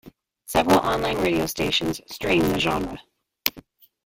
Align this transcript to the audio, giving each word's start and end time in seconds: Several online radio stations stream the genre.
Several 0.47 0.79
online 0.79 1.17
radio 1.19 1.45
stations 1.45 2.01
stream 2.11 2.39
the 2.49 2.59
genre. 2.59 2.99